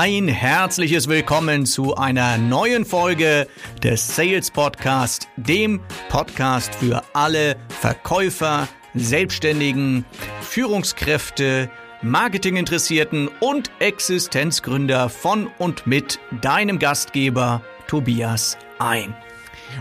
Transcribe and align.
Ein 0.00 0.28
herzliches 0.28 1.08
Willkommen 1.08 1.66
zu 1.66 1.96
einer 1.96 2.38
neuen 2.38 2.84
Folge 2.84 3.48
des 3.82 4.14
Sales 4.14 4.48
Podcast, 4.48 5.26
dem 5.36 5.80
Podcast 6.08 6.72
für 6.76 7.02
alle 7.14 7.56
Verkäufer, 7.80 8.68
Selbstständigen, 8.94 10.04
Führungskräfte, 10.40 11.68
Marketinginteressierten 12.00 13.28
und 13.40 13.72
Existenzgründer 13.80 15.08
von 15.08 15.48
und 15.58 15.88
mit 15.88 16.20
deinem 16.42 16.78
Gastgeber 16.78 17.60
Tobias 17.88 18.56
ein. 18.78 19.16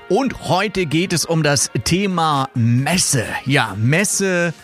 Und 0.09 0.49
heute 0.49 0.87
geht 0.87 1.13
es 1.13 1.25
um 1.25 1.43
das 1.43 1.69
Thema 1.83 2.49
Messe. 2.55 3.27
Ja, 3.45 3.75
Messe 3.77 4.55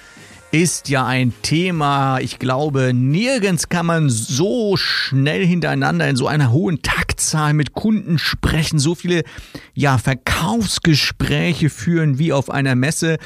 ist 0.54 0.88
ja 0.88 1.04
ein 1.04 1.34
Thema, 1.42 2.20
ich 2.20 2.38
glaube, 2.38 2.94
nirgends 2.94 3.70
kann 3.70 3.88
man 3.88 4.10
so 4.12 4.78
schnell 4.78 5.44
hintereinander 5.44 6.08
in 6.08 6.16
so 6.16 6.28
einer 6.28 6.52
hohen 6.52 6.84
Taktzahl 6.84 7.56
mit 7.56 7.74
Kunden 7.74 8.20
sprechen, 8.20 8.78
so 8.78 8.94
viele 8.94 9.24
ja 9.74 9.98
Verkaufsgespräche 9.98 11.72
führen 11.72 12.20
wie 12.20 12.32
auf 12.32 12.52
einer 12.52 12.76
Messe. 12.76 13.18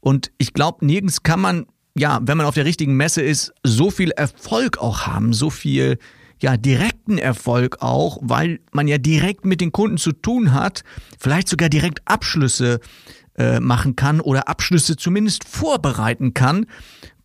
Und 0.00 0.30
ich 0.36 0.52
glaube, 0.52 0.84
nirgends 0.84 1.22
kann 1.22 1.40
man 1.40 1.66
ja, 1.98 2.20
wenn 2.22 2.36
man 2.36 2.44
auf 2.46 2.54
der 2.54 2.66
richtigen 2.66 2.94
Messe 2.94 3.22
ist, 3.22 3.54
so 3.62 3.90
viel 3.90 4.10
Erfolg 4.10 4.76
auch 4.76 5.06
haben, 5.06 5.32
so 5.32 5.48
viel 5.48 5.96
ja 6.42 6.58
direkten 6.58 7.16
Erfolg 7.16 7.80
auch, 7.80 8.18
weil 8.20 8.60
man 8.72 8.86
ja 8.86 8.98
direkt 8.98 9.46
mit 9.46 9.62
den 9.62 9.72
Kunden 9.72 9.96
zu 9.96 10.12
tun 10.12 10.52
hat, 10.52 10.84
vielleicht 11.18 11.48
sogar 11.48 11.70
direkt 11.70 12.02
Abschlüsse 12.04 12.80
äh, 13.36 13.60
machen 13.60 13.96
kann 13.96 14.20
oder 14.20 14.48
Abschlüsse 14.48 14.96
zumindest 14.96 15.44
vorbereiten 15.44 16.34
kann, 16.34 16.66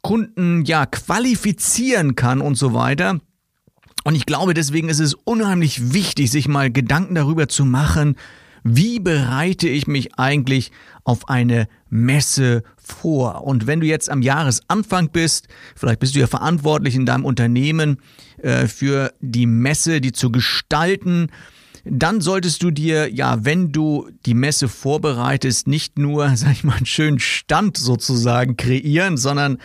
Kunden 0.01 0.65
ja 0.65 0.85
qualifizieren 0.85 2.15
kann 2.15 2.41
und 2.41 2.55
so 2.55 2.73
weiter. 2.73 3.20
Und 4.03 4.15
ich 4.15 4.26
glaube, 4.26 4.53
deswegen 4.53 4.90
ist 4.90 4.99
es 4.99 5.13
unheimlich 5.13 5.93
wichtig, 5.93 6.31
sich 6.31 6.48
mal 6.48 6.71
Gedanken 6.71 7.15
darüber 7.15 7.48
zu 7.48 7.65
machen, 7.65 8.15
wie 8.63 8.99
bereite 8.99 9.68
ich 9.68 9.87
mich 9.87 10.20
eigentlich 10.20 10.71
auf 11.03 11.29
eine 11.29 11.68
Messe 11.90 12.63
vor? 12.77 13.43
Und 13.43 13.65
wenn 13.65 13.79
du 13.79 13.87
jetzt 13.87 14.09
am 14.09 14.21
Jahresanfang 14.21 15.09
bist, 15.09 15.48
vielleicht 15.75 15.99
bist 15.99 16.15
du 16.15 16.20
ja 16.20 16.27
verantwortlich 16.27 16.96
in 16.96 17.05
deinem 17.05 17.25
Unternehmen 17.25 17.98
äh, 18.37 18.68
für 18.68 19.13
die 19.20 19.48
Messe, 19.48 19.99
die 19.99 20.12
zu 20.12 20.31
gestalten, 20.31 21.29
dann 21.84 22.21
solltest 22.21 22.63
du 22.63 22.71
dir, 22.71 23.13
ja, 23.13 23.43
wenn 23.43 23.71
du 23.71 24.10
die 24.26 24.34
Messe 24.34 24.68
vorbereitest, 24.68 25.68
nicht 25.68 25.99
nur, 25.99 26.29
sag 26.35 26.54
ich 26.54 26.63
mal, 26.63 26.77
einen 26.77 26.85
schönen 26.85 27.20
Stand 27.20 27.77
sozusagen 27.77 28.55
kreieren, 28.55 29.18
sondern 29.18 29.57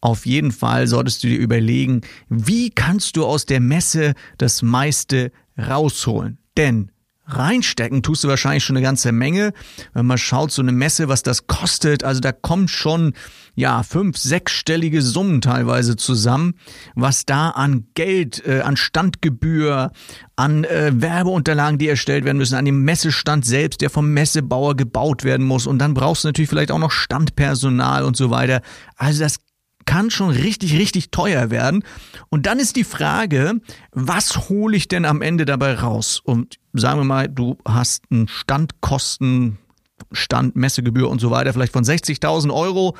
auf 0.00 0.26
jeden 0.26 0.52
Fall 0.52 0.86
solltest 0.86 1.22
du 1.22 1.28
dir 1.28 1.38
überlegen, 1.38 2.02
wie 2.28 2.70
kannst 2.70 3.16
du 3.16 3.24
aus 3.24 3.46
der 3.46 3.60
Messe 3.60 4.14
das 4.38 4.62
meiste 4.62 5.32
rausholen? 5.56 6.38
Denn 6.56 6.91
reinstecken 7.24 8.02
tust 8.02 8.24
du 8.24 8.28
wahrscheinlich 8.28 8.64
schon 8.64 8.76
eine 8.76 8.84
ganze 8.84 9.12
Menge. 9.12 9.52
Wenn 9.92 10.06
man 10.06 10.18
schaut, 10.18 10.50
so 10.50 10.62
eine 10.62 10.72
Messe, 10.72 11.08
was 11.08 11.22
das 11.22 11.46
kostet, 11.46 12.04
also 12.04 12.20
da 12.20 12.32
kommen 12.32 12.68
schon, 12.68 13.14
ja, 13.54 13.82
fünf, 13.82 14.16
sechsstellige 14.16 15.02
Summen 15.02 15.40
teilweise 15.40 15.96
zusammen, 15.96 16.54
was 16.94 17.26
da 17.26 17.50
an 17.50 17.86
Geld, 17.94 18.44
äh, 18.46 18.60
an 18.60 18.76
Standgebühr, 18.76 19.92
an 20.36 20.64
äh, 20.64 20.92
Werbeunterlagen, 20.94 21.78
die 21.78 21.88
erstellt 21.88 22.24
werden 22.24 22.38
müssen, 22.38 22.56
an 22.56 22.64
dem 22.64 22.82
Messestand 22.84 23.44
selbst, 23.44 23.80
der 23.82 23.90
vom 23.90 24.12
Messebauer 24.12 24.76
gebaut 24.76 25.22
werden 25.22 25.46
muss. 25.46 25.66
Und 25.66 25.78
dann 25.78 25.94
brauchst 25.94 26.24
du 26.24 26.28
natürlich 26.28 26.48
vielleicht 26.48 26.70
auch 26.70 26.78
noch 26.78 26.92
Standpersonal 26.92 28.04
und 28.04 28.16
so 28.16 28.30
weiter. 28.30 28.62
Also 28.96 29.20
das 29.20 29.38
kann 29.84 30.10
schon 30.10 30.30
richtig, 30.30 30.76
richtig 30.76 31.10
teuer 31.10 31.50
werden. 31.50 31.84
Und 32.28 32.46
dann 32.46 32.58
ist 32.58 32.76
die 32.76 32.84
Frage, 32.84 33.60
was 33.92 34.48
hole 34.48 34.76
ich 34.76 34.88
denn 34.88 35.04
am 35.04 35.22
Ende 35.22 35.44
dabei 35.44 35.74
raus? 35.74 36.20
Und 36.22 36.58
sagen 36.72 37.00
wir 37.00 37.04
mal, 37.04 37.28
du 37.28 37.58
hast 37.66 38.04
einen 38.10 38.28
Standkosten, 38.28 39.58
Stand, 40.12 40.56
Messegebühr 40.56 41.08
und 41.08 41.20
so 41.20 41.30
weiter, 41.30 41.52
vielleicht 41.52 41.72
von 41.72 41.84
60.000 41.84 42.52
Euro 42.52 42.96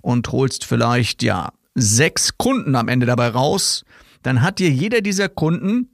und 0.00 0.30
holst 0.32 0.64
vielleicht, 0.64 1.22
ja, 1.22 1.52
sechs 1.74 2.36
Kunden 2.38 2.76
am 2.76 2.88
Ende 2.88 3.06
dabei 3.06 3.28
raus, 3.28 3.84
dann 4.22 4.42
hat 4.42 4.58
dir 4.58 4.70
jeder 4.70 5.00
dieser 5.00 5.28
Kunden 5.28 5.88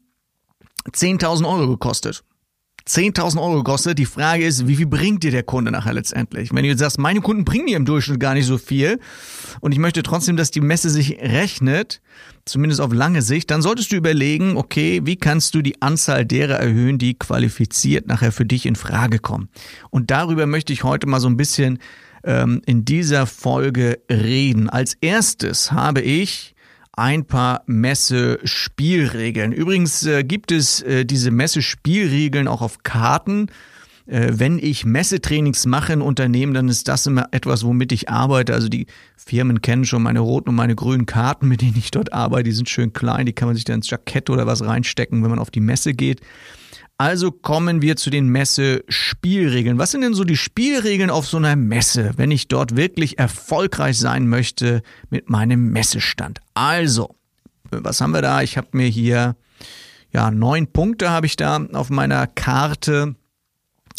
10.000 0.91 1.49
Euro 1.49 1.69
gekostet. 1.69 2.23
10.000 2.87 3.41
Euro 3.41 3.57
gekostet. 3.57 3.99
Die 3.99 4.07
Frage 4.07 4.45
ist, 4.45 4.67
wie 4.67 4.77
viel 4.77 4.87
bringt 4.87 5.23
dir 5.23 5.31
der 5.31 5.43
Kunde 5.43 5.71
nachher 5.71 5.93
letztendlich? 5.93 6.53
Wenn 6.53 6.63
du 6.63 6.69
jetzt 6.69 6.81
sagst, 6.81 6.99
meine 6.99 7.21
Kunden 7.21 7.45
bringen 7.45 7.65
mir 7.67 7.77
im 7.77 7.85
Durchschnitt 7.85 8.21
gar 8.21 8.35
nicht 8.35 8.47
so 8.47 8.59
viel 8.59 8.99
und 9.61 9.73
ich 9.73 9.79
möchte 9.79 10.03
trotzdem, 10.03 10.37
dass 10.37 10.51
die 10.51 10.61
Messe 10.61 10.91
sich 10.91 11.19
rechnet, 11.21 12.01
zumindest 12.45 12.81
auf 12.81 12.93
lange 12.93 13.23
Sicht, 13.23 13.51
dann 13.51 13.63
solltest 13.63 13.93
du 13.93 13.97
überlegen, 13.97 14.57
okay, 14.57 15.01
wie 15.05 15.17
kannst 15.17 15.55
du 15.55 15.63
die 15.63 15.81
Anzahl 15.83 16.25
derer 16.25 16.57
erhöhen, 16.57 16.99
die 16.99 17.15
qualifiziert 17.15 18.07
nachher 18.07 18.33
für 18.33 18.45
dich 18.45 18.67
in 18.67 18.77
Frage 18.77 19.19
kommen? 19.19 19.49
Und 19.91 20.11
darüber 20.11 20.47
möchte 20.47 20.73
ich 20.73 20.85
heute 20.85 21.07
mal 21.07 21.21
so 21.21 21.29
ein 21.29 21.37
bisschen 21.37 21.79
ähm, 22.25 22.63
in 22.67 22.85
dieser 22.85 23.27
Folge 23.27 24.01
reden. 24.11 24.69
Als 24.69 24.95
erstes 25.01 25.73
habe 25.73 26.01
ich 26.01 26.55
ein 26.93 27.25
paar 27.25 27.63
Messe-Spielregeln. 27.67 29.53
Übrigens 29.53 30.05
äh, 30.07 30.25
gibt 30.25 30.53
es 30.53 30.83
äh, 30.83 31.05
diese 31.05 31.31
Messe-Spielregeln 31.31 32.49
auch 32.49 32.63
auf 32.63 32.83
Karten. 32.83 33.49
Äh, 34.07 34.33
wenn 34.33 34.59
ich 34.59 34.85
Messetrainings 34.85 35.67
mache 35.67 35.93
in 35.93 36.03
Unternehmen, 36.03 36.53
dann 36.53 36.69
ist 36.69 36.89
das 36.89 37.07
immer 37.07 37.29
etwas, 37.31 37.65
womit 37.65 37.93
ich 37.93 38.09
arbeite. 38.09 38.55
Also 38.55 38.69
die 38.69 38.87
Firmen 39.17 39.63
kennen 39.63 39.85
schon 39.85 40.03
meine 40.03 40.21
roten 40.21 40.49
und 40.51 40.57
meine 40.57 40.75
grünen 40.75 41.07
Karten, 41.07 41.47
mit 41.47 41.63
denen 41.63 41.77
ich 41.77 41.91
dort 41.91 42.13
arbeite. 42.13 42.45
Die 42.45 42.53
sind 42.53 42.69
schön 42.69 42.93
klein, 42.93 43.27
die 43.27 43.33
kann 43.33 43.47
man 43.47 43.55
sich 43.55 43.65
dann 43.65 43.77
ins 43.77 43.91
Jackett 43.91 44.29
oder 44.29 44.47
was 44.47 44.65
reinstecken, 44.65 45.23
wenn 45.23 45.31
man 45.31 45.39
auf 45.39 45.51
die 45.51 45.61
Messe 45.61 45.95
geht. 45.95 46.21
Also 47.01 47.31
kommen 47.31 47.81
wir 47.81 47.97
zu 47.97 48.11
den 48.11 48.29
Messe-Spielregeln. 48.29 49.79
Was 49.79 49.93
sind 49.93 50.03
denn 50.03 50.13
so 50.13 50.25
die 50.25 50.37
Spielregeln 50.37 51.09
auf 51.09 51.27
so 51.27 51.39
einer 51.39 51.57
Messe, 51.57 52.13
wenn 52.19 52.31
ich 52.31 52.47
dort 52.47 52.77
wirklich 52.77 53.19
erfolgreich 53.19 53.99
sein 53.99 54.29
möchte 54.29 54.83
mit 55.09 55.31
meinem 55.31 55.73
Messestand? 55.73 56.41
Also, 56.53 57.17
was 57.71 58.03
haben 58.03 58.11
wir 58.11 58.21
da? 58.21 58.43
Ich 58.43 58.59
habe 58.59 58.69
mir 58.73 58.87
hier 58.87 59.35
ja 60.13 60.31
neun 60.31 60.67
Punkte 60.67 61.09
habe 61.09 61.25
ich 61.25 61.37
da 61.37 61.65
auf 61.73 61.89
meiner 61.89 62.27
Karte. 62.27 63.15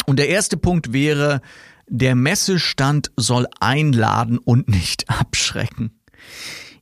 Und 0.06 0.20
der 0.20 0.28
erste 0.28 0.56
Punkt 0.56 0.92
wäre, 0.92 1.40
der 1.88 2.14
Messestand 2.14 3.10
soll 3.16 3.48
einladen 3.58 4.38
und 4.38 4.68
nicht 4.68 5.10
abschrecken. 5.10 5.90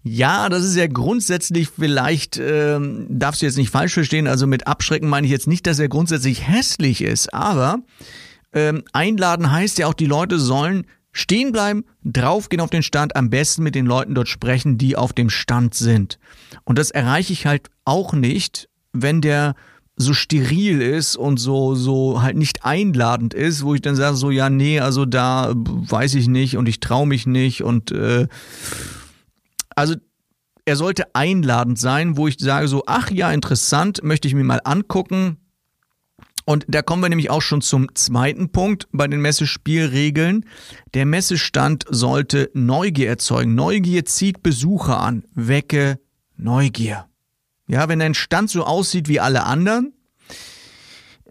Ja, 0.03 0.49
das 0.49 0.65
ist 0.65 0.77
ja 0.77 0.87
grundsätzlich 0.87 1.69
vielleicht, 1.69 2.39
ähm, 2.39 3.07
darfst 3.11 3.43
du 3.43 3.47
jetzt 3.47 3.59
nicht 3.59 3.71
falsch 3.71 3.95
verstehen, 3.95 4.27
also 4.27 4.47
mit 4.47 4.67
Abschrecken 4.67 5.09
meine 5.09 5.27
ich 5.27 5.31
jetzt 5.31 5.47
nicht, 5.47 5.67
dass 5.67 5.79
er 5.79 5.89
grundsätzlich 5.89 6.47
hässlich 6.47 7.03
ist, 7.03 7.35
aber 7.35 7.81
ähm, 8.53 8.83
einladen 8.93 9.53
heißt 9.53 9.79
ja 9.79 9.87
auch, 9.87 9.95
die 9.95 10.07
Leute 10.07 10.39
sollen 10.39 10.87
stehen 11.13 11.53
bleiben, 11.53 11.85
draufgehen 12.05 12.61
auf 12.61 12.71
den 12.71 12.83
Stand, 12.83 13.17
am 13.17 13.31
besten 13.31 13.63
mit 13.63 13.75
den 13.75 13.87
Leuten 13.87 14.15
dort 14.15 14.29
sprechen, 14.29 14.79
die 14.79 14.97
auf 14.97 15.13
dem 15.13 15.29
Stand 15.29 15.75
sind. 15.75 16.19
Und 16.65 16.79
das 16.79 16.91
erreiche 16.91 17.33
ich 17.33 17.47
halt 17.47 17.69
auch 17.85 18.13
nicht, 18.13 18.69
wenn 18.93 19.21
der 19.21 19.55
so 19.97 20.15
steril 20.15 20.81
ist 20.81 21.17
und 21.17 21.37
so 21.39 21.75
so 21.75 22.23
halt 22.23 22.37
nicht 22.37 22.65
einladend 22.65 23.35
ist, 23.35 23.65
wo 23.65 23.75
ich 23.75 23.83
dann 23.83 23.97
sage 23.97 24.17
so 24.17 24.31
ja 24.31 24.49
nee, 24.49 24.81
also 24.81 25.05
da 25.05 25.53
weiß 25.55 26.15
ich 26.15 26.27
nicht 26.27 26.57
und 26.57 26.69
ich 26.69 26.81
traue 26.81 27.07
mich 27.07 27.27
nicht 27.27 27.63
und 27.63 27.93
äh, 27.93 28.27
also 29.77 29.95
er 30.65 30.77
sollte 30.77 31.15
einladend 31.15 31.79
sein, 31.79 32.17
wo 32.17 32.29
ich 32.29 32.37
sage 32.39 32.69
so, 32.69 32.85
ach 32.87 33.11
ja, 33.11 33.33
interessant, 33.33 34.03
möchte 34.03 34.29
ich 34.29 34.35
mir 34.35 34.45
mal 34.45 34.61
angucken. 34.65 35.39
Und 36.45 36.67
da 36.69 36.83
kommen 36.83 37.03
wir 37.03 37.09
nämlich 37.09 37.31
auch 37.31 37.43
schon 37.43 37.61
zum 37.61 37.95
zweiten 37.95 38.51
Punkt 38.51 38.89
bei 38.93 39.07
den 39.07 39.21
Messespielregeln. 39.21 40.47
Der 40.95 41.07
Messestand 41.07 41.85
sollte 41.89 42.51
Neugier 42.55 43.09
erzeugen. 43.09 43.55
Neugier 43.55 44.05
zieht 44.05 44.43
Besucher 44.43 45.01
an. 45.01 45.25
Wecke 45.35 46.01
Neugier. 46.37 47.07
Ja, 47.69 47.89
wenn 47.89 48.03
ein 48.03 48.15
Stand 48.15 48.51
so 48.51 48.65
aussieht 48.65 49.07
wie 49.07 49.21
alle 49.21 49.45
anderen, 49.45 49.93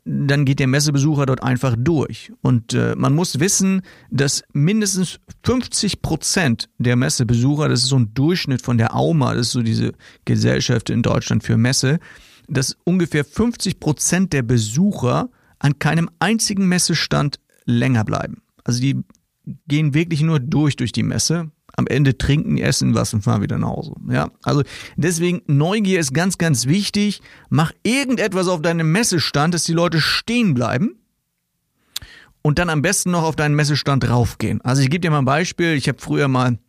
dann 0.06 0.46
geht 0.46 0.60
der 0.60 0.68
Messebesucher 0.68 1.26
dort 1.26 1.44
einfach 1.44 1.76
durch. 1.78 2.32
Und 2.42 2.74
äh, 2.74 2.96
man 2.96 3.14
muss 3.14 3.40
wissen, 3.40 3.82
dass 4.10 4.44
mindestens 4.54 5.20
50 5.44 6.02
Prozent 6.02 6.70
der 6.78 6.96
Messebesucher, 6.96 7.70
das 7.70 7.84
ist 7.84 7.90
so 7.90 8.00
ein 8.00 8.14
Durchschnitt 8.14 8.62
von 8.62 8.78
der 8.78 8.96
AUMA, 8.96 9.34
das 9.34 9.48
ist 9.48 9.54
so 9.54 9.62
diese 9.62 9.94
Gesellschaft 10.26 10.90
in 10.90 11.02
Deutschland 11.02 11.44
für 11.44 11.58
Messe, 11.58 12.00
dass 12.48 12.78
ungefähr 12.84 13.26
50 13.26 13.80
Prozent 13.80 14.34
der 14.34 14.42
Besucher 14.42 15.30
an 15.60 15.78
keinem 15.78 16.10
einzigen 16.20 16.68
Messestand 16.68 17.40
länger 17.66 18.04
bleiben. 18.04 18.42
Also 18.64 18.82
die 18.82 19.04
gehen 19.68 19.94
wirklich 19.94 20.22
nur 20.22 20.40
durch 20.40 20.76
durch 20.76 20.92
die 20.92 21.04
Messe 21.04 21.52
am 21.80 21.88
Ende 21.88 22.18
trinken, 22.18 22.58
essen 22.58 22.94
was 22.94 23.14
und 23.14 23.22
fahren 23.22 23.42
wieder 23.42 23.58
nach 23.58 23.70
Hause. 23.70 23.94
Ja, 24.10 24.30
also 24.44 24.64
deswegen 24.96 25.42
Neugier 25.48 26.00
ist 26.00 26.14
ganz, 26.14 26.38
ganz 26.38 26.68
wichtig. 26.68 27.22
Mach 27.50 27.72
irgendetwas 27.84 28.48
auf 28.48 28.62
deinem 28.62 28.92
Messestand, 28.92 29.54
dass 29.54 29.64
die 29.64 29.74
Leute 29.74 30.00
stehen 30.00 30.54
bleiben 30.54 30.96
und 32.42 32.60
dann 32.60 32.70
am 32.70 32.82
besten 32.82 33.12
noch 33.12 33.24
auf 33.24 33.36
deinen 33.36 33.56
Messestand 33.56 34.10
raufgehen. 34.10 34.62
Also 34.62 34.82
ich 34.82 34.90
gebe 34.90 35.02
dir 35.02 35.12
mal 35.12 35.20
ein 35.20 35.26
Beispiel. 35.26 35.74
Ich 35.74 35.88
habe 35.88 36.00
früher 36.00 36.28
mal 36.28 36.60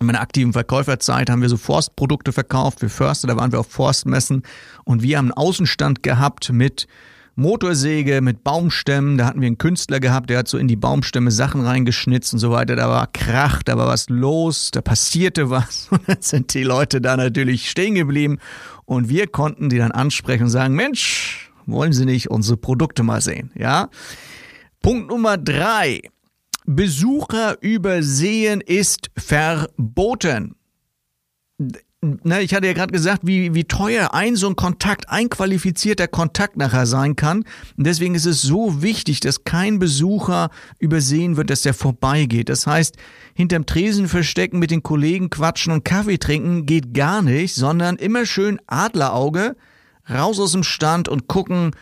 in 0.00 0.06
meiner 0.06 0.20
aktiven 0.20 0.52
Verkäuferzeit 0.52 1.30
haben 1.30 1.42
wir 1.42 1.48
so 1.48 1.56
Forstprodukte 1.56 2.32
verkauft 2.32 2.80
für 2.80 2.88
Förster, 2.88 3.28
da 3.28 3.36
waren 3.36 3.52
wir 3.52 3.60
auf 3.60 3.70
Forstmessen 3.70 4.42
und 4.84 5.02
wir 5.02 5.16
haben 5.16 5.26
einen 5.26 5.32
Außenstand 5.32 6.02
gehabt 6.02 6.52
mit 6.52 6.86
Motorsäge, 7.36 8.22
mit 8.22 8.42
Baumstämmen, 8.42 9.18
da 9.18 9.26
hatten 9.26 9.42
wir 9.42 9.46
einen 9.46 9.58
Künstler 9.58 10.00
gehabt, 10.00 10.30
der 10.30 10.38
hat 10.38 10.48
so 10.48 10.56
in 10.56 10.68
die 10.68 10.76
Baumstämme 10.76 11.30
Sachen 11.30 11.60
reingeschnitzt 11.60 12.32
und 12.32 12.38
so 12.38 12.50
weiter, 12.50 12.76
da 12.76 12.88
war 12.88 13.06
Krach, 13.06 13.62
da 13.62 13.76
war 13.76 13.86
was 13.86 14.08
los, 14.08 14.70
da 14.70 14.80
passierte 14.80 15.50
was 15.50 15.88
und 15.90 16.08
dann 16.08 16.20
sind 16.20 16.54
die 16.54 16.62
Leute 16.62 17.00
da 17.00 17.16
natürlich 17.16 17.70
stehen 17.70 17.94
geblieben 17.94 18.38
und 18.86 19.08
wir 19.10 19.26
konnten 19.26 19.68
die 19.68 19.78
dann 19.78 19.92
ansprechen 19.92 20.44
und 20.44 20.50
sagen, 20.50 20.74
Mensch, 20.74 21.52
wollen 21.66 21.92
Sie 21.92 22.06
nicht 22.06 22.30
unsere 22.30 22.56
Produkte 22.56 23.02
mal 23.02 23.20
sehen, 23.20 23.50
ja? 23.54 23.90
Punkt 24.80 25.10
Nummer 25.10 25.36
drei. 25.36 26.00
Besucher 26.64 27.60
übersehen 27.60 28.60
ist 28.60 29.10
verboten. 29.16 30.56
Ne, 32.22 32.42
ich 32.42 32.54
hatte 32.54 32.66
ja 32.66 32.72
gerade 32.72 32.92
gesagt, 32.92 33.22
wie, 33.24 33.54
wie 33.54 33.64
teuer 33.64 34.14
ein 34.14 34.36
so 34.36 34.48
ein 34.48 34.56
Kontakt, 34.56 35.08
ein 35.08 35.28
qualifizierter 35.28 36.08
Kontakt 36.08 36.56
nachher 36.56 36.86
sein 36.86 37.16
kann. 37.16 37.44
Und 37.76 37.86
deswegen 37.86 38.14
ist 38.14 38.26
es 38.26 38.42
so 38.42 38.82
wichtig, 38.82 39.20
dass 39.20 39.44
kein 39.44 39.78
Besucher 39.78 40.50
übersehen 40.78 41.36
wird, 41.36 41.50
dass 41.50 41.62
der 41.62 41.74
vorbeigeht. 41.74 42.48
Das 42.48 42.66
heißt, 42.66 42.96
hinterm 43.34 43.66
Tresen 43.66 44.08
verstecken, 44.08 44.58
mit 44.58 44.70
den 44.70 44.82
Kollegen 44.82 45.30
quatschen 45.30 45.72
und 45.72 45.84
Kaffee 45.84 46.18
trinken 46.18 46.66
geht 46.66 46.94
gar 46.94 47.22
nicht, 47.22 47.54
sondern 47.54 47.96
immer 47.96 48.26
schön 48.26 48.60
Adlerauge, 48.66 49.56
raus 50.08 50.38
aus 50.38 50.52
dem 50.52 50.62
Stand 50.62 51.08
und 51.08 51.26
gucken, 51.26 51.72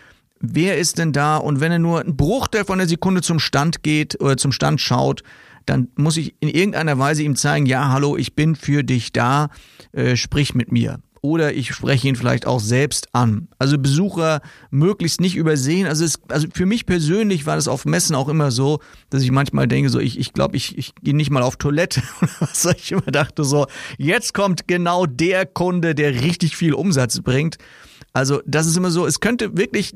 wer 0.40 0.78
ist 0.78 0.98
denn 0.98 1.12
da? 1.12 1.36
Und 1.36 1.60
wenn 1.60 1.72
er 1.72 1.78
nur 1.78 2.00
einen 2.00 2.16
Bruchteil 2.16 2.64
von 2.64 2.78
der 2.78 2.88
Sekunde 2.88 3.22
zum 3.22 3.38
Stand 3.38 3.82
geht 3.82 4.20
oder 4.20 4.36
zum 4.36 4.52
Stand 4.52 4.80
schaut, 4.80 5.22
dann 5.66 5.88
muss 5.96 6.16
ich 6.16 6.34
in 6.40 6.48
irgendeiner 6.48 6.98
Weise 6.98 7.22
ihm 7.22 7.36
zeigen, 7.36 7.66
ja, 7.66 7.90
hallo, 7.90 8.16
ich 8.16 8.34
bin 8.34 8.56
für 8.56 8.82
dich 8.82 9.12
da, 9.12 9.48
äh, 9.92 10.16
sprich 10.16 10.54
mit 10.54 10.72
mir. 10.72 11.00
Oder 11.24 11.54
ich 11.54 11.72
spreche 11.72 12.06
ihn 12.06 12.16
vielleicht 12.16 12.46
auch 12.46 12.60
selbst 12.60 13.08
an. 13.14 13.48
Also 13.58 13.78
Besucher 13.78 14.42
möglichst 14.70 15.22
nicht 15.22 15.36
übersehen. 15.36 15.86
Also, 15.86 16.04
es, 16.04 16.20
also 16.28 16.48
für 16.52 16.66
mich 16.66 16.84
persönlich 16.84 17.46
war 17.46 17.56
das 17.56 17.66
auf 17.66 17.86
Messen 17.86 18.14
auch 18.14 18.28
immer 18.28 18.50
so, 18.50 18.80
dass 19.08 19.22
ich 19.22 19.30
manchmal 19.30 19.66
denke, 19.66 19.88
so 19.88 20.00
ich, 20.00 20.18
ich 20.18 20.34
glaube, 20.34 20.58
ich, 20.58 20.76
ich 20.76 20.94
gehe 20.96 21.16
nicht 21.16 21.30
mal 21.30 21.42
auf 21.42 21.56
Toilette. 21.56 22.02
was 22.40 22.66
ich 22.76 22.92
immer 22.92 23.10
dachte, 23.10 23.42
so, 23.42 23.66
jetzt 23.96 24.34
kommt 24.34 24.68
genau 24.68 25.06
der 25.06 25.46
Kunde, 25.46 25.94
der 25.94 26.20
richtig 26.20 26.58
viel 26.58 26.74
Umsatz 26.74 27.22
bringt. 27.22 27.56
Also 28.12 28.42
das 28.44 28.66
ist 28.66 28.76
immer 28.76 28.90
so, 28.90 29.06
es 29.06 29.20
könnte 29.20 29.56
wirklich 29.56 29.94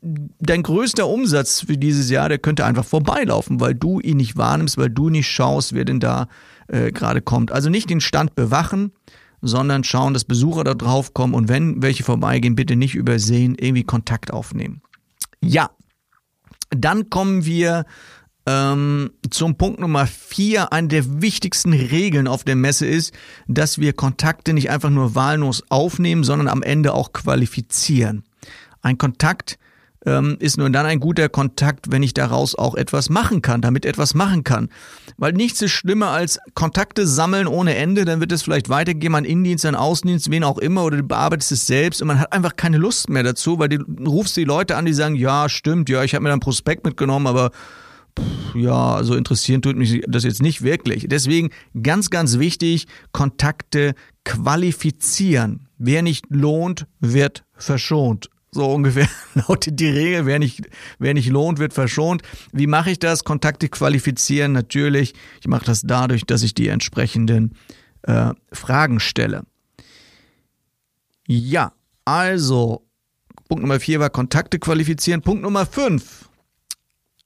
dein 0.00 0.62
größter 0.62 1.06
Umsatz 1.06 1.60
für 1.60 1.76
dieses 1.76 2.10
Jahr, 2.10 2.28
der 2.28 2.38
könnte 2.38 2.64
einfach 2.64 2.84
vorbeilaufen, 2.84 3.60
weil 3.60 3.74
du 3.74 4.00
ihn 4.00 4.18
nicht 4.18 4.36
wahrnimmst, 4.36 4.76
weil 4.76 4.90
du 4.90 5.08
nicht 5.08 5.28
schaust, 5.28 5.72
wer 5.72 5.84
denn 5.84 6.00
da 6.00 6.28
äh, 6.68 6.92
gerade 6.92 7.22
kommt. 7.22 7.52
Also 7.52 7.70
nicht 7.70 7.88
den 7.90 8.00
Stand 8.00 8.34
bewachen, 8.34 8.92
sondern 9.40 9.84
schauen, 9.84 10.14
dass 10.14 10.24
Besucher 10.24 10.64
da 10.64 10.74
drauf 10.74 11.14
kommen 11.14 11.34
und 11.34 11.48
wenn 11.48 11.80
welche 11.82 12.04
vorbeigehen, 12.04 12.54
bitte 12.54 12.76
nicht 12.76 12.94
übersehen, 12.94 13.56
irgendwie 13.58 13.84
Kontakt 13.84 14.32
aufnehmen. 14.32 14.82
Ja, 15.40 15.70
dann 16.70 17.08
kommen 17.08 17.44
wir 17.44 17.86
ähm, 18.46 19.10
zum 19.30 19.56
Punkt 19.56 19.80
Nummer 19.80 20.06
vier. 20.06 20.72
Eine 20.72 20.88
der 20.88 21.22
wichtigsten 21.22 21.72
Regeln 21.72 22.26
auf 22.26 22.44
der 22.44 22.56
Messe 22.56 22.86
ist, 22.86 23.14
dass 23.46 23.78
wir 23.78 23.92
Kontakte 23.92 24.52
nicht 24.52 24.70
einfach 24.70 24.90
nur 24.90 25.14
wahllos 25.14 25.62
aufnehmen, 25.68 26.24
sondern 26.24 26.48
am 26.48 26.62
Ende 26.62 26.92
auch 26.92 27.12
qualifizieren. 27.12 28.24
Ein 28.82 28.98
Kontakt 28.98 29.58
ähm, 30.06 30.36
ist 30.38 30.58
nur 30.58 30.70
dann 30.70 30.86
ein 30.86 31.00
guter 31.00 31.28
Kontakt, 31.28 31.90
wenn 31.90 32.02
ich 32.02 32.14
daraus 32.14 32.54
auch 32.54 32.74
etwas 32.74 33.10
machen 33.10 33.42
kann, 33.42 33.60
damit 33.60 33.84
etwas 33.84 34.14
machen 34.14 34.44
kann. 34.44 34.68
Weil 35.16 35.32
nichts 35.32 35.60
ist 35.62 35.72
schlimmer 35.72 36.10
als 36.10 36.38
Kontakte 36.54 37.06
sammeln 37.06 37.46
ohne 37.46 37.74
Ende, 37.74 38.04
dann 38.04 38.20
wird 38.20 38.32
es 38.32 38.42
vielleicht 38.42 38.68
weitergehen 38.68 39.14
an 39.14 39.24
Innendienst, 39.24 39.66
an 39.66 39.74
Außendienst, 39.74 40.30
wen 40.30 40.44
auch 40.44 40.58
immer, 40.58 40.84
oder 40.84 40.98
du 40.98 41.02
bearbeitest 41.02 41.52
es 41.52 41.66
selbst 41.66 42.00
und 42.00 42.08
man 42.08 42.20
hat 42.20 42.32
einfach 42.32 42.56
keine 42.56 42.78
Lust 42.78 43.08
mehr 43.10 43.22
dazu, 43.22 43.58
weil 43.58 43.68
du 43.68 43.84
rufst 44.06 44.36
die 44.36 44.44
Leute 44.44 44.76
an, 44.76 44.84
die 44.84 44.92
sagen, 44.94 45.16
ja, 45.16 45.48
stimmt, 45.48 45.88
ja, 45.88 46.04
ich 46.04 46.14
habe 46.14 46.22
mir 46.22 46.30
dann 46.30 46.40
Prospekt 46.40 46.84
mitgenommen, 46.84 47.26
aber 47.26 47.50
ja, 48.54 48.94
also 48.94 49.14
interessieren 49.14 49.62
tut 49.62 49.76
mich 49.76 50.02
das 50.08 50.24
jetzt 50.24 50.42
nicht 50.42 50.62
wirklich. 50.62 51.06
Deswegen 51.08 51.50
ganz, 51.80 52.10
ganz 52.10 52.38
wichtig, 52.38 52.86
Kontakte 53.12 53.94
qualifizieren. 54.24 55.68
Wer 55.78 56.02
nicht 56.02 56.26
lohnt, 56.28 56.86
wird 57.00 57.44
verschont. 57.54 58.28
So 58.58 58.72
ungefähr 58.72 59.08
lautet 59.34 59.78
die 59.78 59.88
Regel. 59.88 60.26
Wer 60.26 60.40
nicht, 60.40 60.68
wer 60.98 61.14
nicht 61.14 61.28
lohnt, 61.28 61.60
wird 61.60 61.72
verschont. 61.72 62.22
Wie 62.50 62.66
mache 62.66 62.90
ich 62.90 62.98
das? 62.98 63.22
Kontakte 63.22 63.68
qualifizieren 63.68 64.50
natürlich. 64.50 65.14
Ich 65.40 65.46
mache 65.46 65.64
das 65.64 65.82
dadurch, 65.82 66.24
dass 66.24 66.42
ich 66.42 66.54
die 66.54 66.66
entsprechenden 66.66 67.54
äh, 68.02 68.32
Fragen 68.50 68.98
stelle. 68.98 69.44
Ja, 71.28 71.72
also 72.04 72.84
Punkt 73.48 73.62
Nummer 73.62 73.78
vier 73.78 74.00
war 74.00 74.10
Kontakte 74.10 74.58
qualifizieren. 74.58 75.22
Punkt 75.22 75.44
Nummer 75.44 75.64
fünf, 75.64 76.28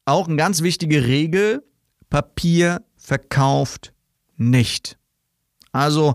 auch 0.05 0.29
eine 0.29 0.37
ganz 0.37 0.61
wichtige 0.61 1.07
Regel, 1.07 1.63
Papier 2.11 2.83
verkauft 2.99 3.95
nicht. 4.37 4.99
Also 5.73 6.15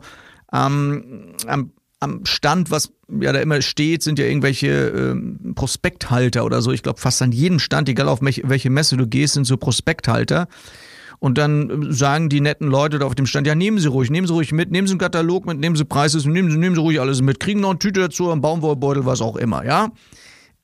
ähm, 0.54 1.34
am 1.48 1.72
am 2.00 2.26
Stand, 2.26 2.72
was 2.72 2.92
ja 3.22 3.32
da 3.32 3.40
immer 3.40 3.62
steht, 3.62 4.04
sind 4.04 4.20
ja 4.20 4.26
irgendwelche 4.26 4.68
ähm, 4.68 5.54
Prospekthalter 5.56 6.46
oder 6.46 6.62
so. 6.62 6.72
Ich 6.72 6.84
glaube, 6.84 7.00
fast 7.00 7.22
an 7.22 7.32
jedem 7.32 7.60
Stand, 7.60 7.90
egal 7.90 8.08
auf 8.08 8.20
welche 8.22 8.70
Messe 8.70 8.98
du 8.98 9.08
gehst, 9.08 9.34
sind 9.34 9.46
so 9.46 9.58
Prospekthalter. 9.58 10.48
Und 11.20 11.40
dann 11.40 11.92
sagen 11.92 12.30
die 12.30 12.42
netten 12.42 12.68
Leute 12.68 13.00
da 13.00 13.08
auf 13.08 13.16
dem 13.16 13.26
Stand, 13.26 13.48
ja, 13.48 13.56
nehmen 13.56 13.80
Sie 13.80 13.88
ruhig, 13.88 14.12
nehmen 14.12 14.28
Sie 14.28 14.34
ruhig 14.34 14.52
mit, 14.52 14.70
nehmen 14.70 14.88
Sie 14.88 14.92
einen 14.92 15.00
Katalog 15.00 15.48
mit, 15.48 15.58
nehmen 15.58 15.76
Sie 15.76 15.86
Preise, 15.86 16.18
nehmen 16.30 16.52
Sie, 16.52 16.58
nehmen 16.58 16.76
Sie 16.76 16.82
ruhig 16.82 17.02
alles 17.02 17.22
mit, 17.22 17.40
kriegen 17.40 17.62
noch 17.62 17.72
eine 17.72 17.80
Tüte 17.80 18.02
dazu, 18.02 18.30
einen 18.30 18.42
Baumwollbeutel, 18.42 19.06
was 19.06 19.22
auch 19.22 19.36
immer, 19.36 19.66
ja. 19.66 19.90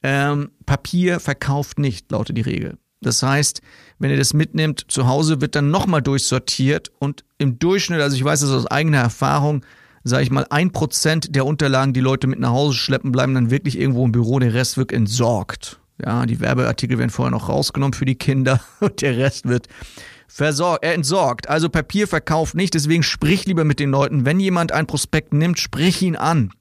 Ähm, 0.04 0.52
Papier 0.68 1.20
verkauft 1.20 1.80
nicht, 1.80 2.12
lautet 2.12 2.38
die 2.38 2.42
Regel. 2.42 2.78
Das 3.02 3.24
heißt, 3.24 3.62
wenn 4.00 4.12
ihr 4.12 4.18
das 4.18 4.34
mitnimmt, 4.34 4.86
zu 4.88 5.08
Hause 5.08 5.42
wird 5.42 5.56
dann 5.56 5.72
nochmal 5.72 6.02
durchsortiert 6.02 6.92
und 7.00 7.24
im 7.38 7.58
Durchschnitt, 7.58 8.02
also 8.02 8.16
ich 8.16 8.24
weiß 8.24 8.42
das 8.42 8.52
aus 8.52 8.68
eigener 8.68 9.00
Erfahrung, 9.00 9.66
sage 10.04 10.24
ich 10.24 10.32
mal, 10.32 10.46
ein 10.50 10.72
Prozent 10.72 11.36
der 11.36 11.46
Unterlagen, 11.46 11.94
die 11.94 12.00
Leute 12.00 12.28
mit 12.28 12.40
nach 12.40 12.52
Hause 12.52 12.78
schleppen, 12.78 13.12
bleiben 13.12 13.34
dann 13.34 13.52
wirklich 13.52 13.80
irgendwo 13.80 14.06
im 14.06 14.12
Büro, 14.12 14.40
der 14.40 14.54
Rest 14.54 14.78
wird 14.78 14.92
entsorgt. 14.92 15.80
Ja, 16.04 16.26
die 16.26 16.40
Werbeartikel 16.40 16.98
werden 16.98 17.10
vorher 17.10 17.32
noch 17.32 17.50
rausgenommen 17.50 17.94
für 17.94 18.06
die 18.06 18.16
Kinder 18.16 18.60
und 18.80 19.02
der 19.02 19.18
Rest 19.18 19.48
wird 19.48 19.68
versorgt, 20.28 20.84
äh, 20.84 20.94
entsorgt. 20.94 21.48
Also 21.48 21.70
Papier 21.70 22.08
verkauft 22.08 22.56
nicht, 22.56 22.74
deswegen 22.74 23.04
sprich 23.04 23.46
lieber 23.46 23.64
mit 23.64 23.80
den 23.80 23.92
Leuten. 23.92 24.26
Wenn 24.26 24.40
jemand 24.40 24.72
ein 24.72 24.88
Prospekt 24.88 25.34
nimmt, 25.34 25.60
sprich 25.60 26.02
ihn 26.02 26.16
an. 26.16 26.52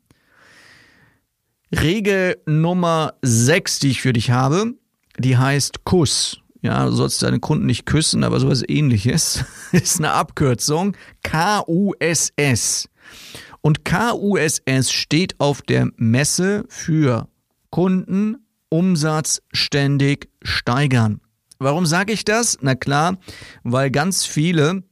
Regel 1.75 2.37
Nummer 2.45 3.14
6, 3.23 3.78
die 3.78 3.90
ich 3.90 4.02
für 4.02 4.12
dich 4.12 4.31
habe, 4.31 4.75
die 5.19 5.38
heißt 5.38 5.85
Kuss. 5.85 6.38
Ja, 6.61 6.85
du 6.85 6.93
sollst 6.93 7.23
deine 7.23 7.40
Kunden 7.40 7.66
nicht 7.66 7.87
küssen, 7.87 8.23
aber 8.23 8.38
sowas 8.38 8.62
ähnliches 8.66 9.45
ist 9.73 9.99
eine 9.99 10.12
Abkürzung. 10.12 10.97
K-U-S-S. 11.25 12.88
Und 13.61 13.85
KUSS 13.85 14.90
steht 14.90 15.38
auf 15.38 15.62
der 15.62 15.90
Messe 15.97 16.64
für 16.68 17.28
Kunden, 17.71 18.37
Umsatz 18.68 19.42
ständig 19.52 20.28
steigern. 20.42 21.21
Warum 21.59 21.87
sage 21.87 22.12
ich 22.12 22.25
das? 22.25 22.59
Na 22.61 22.75
klar, 22.75 23.18
weil 23.62 23.90
ganz 23.90 24.26
viele, 24.26 24.82